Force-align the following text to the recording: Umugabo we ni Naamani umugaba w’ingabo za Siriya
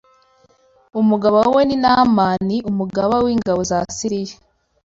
Umugabo 1.01 1.37
we 1.55 1.61
ni 1.67 1.77
Naamani 1.83 2.57
umugaba 2.69 3.15
w’ingabo 3.25 3.61
za 3.71 3.79
Siriya 3.95 4.37